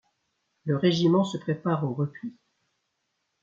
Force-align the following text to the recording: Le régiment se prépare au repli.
Le 0.65 0.77
régiment 0.77 1.23
se 1.23 1.37
prépare 1.37 1.83
au 1.83 1.93
repli. 1.93 2.33